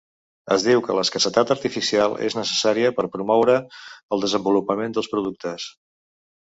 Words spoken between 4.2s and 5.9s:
desenvolupament dels productes.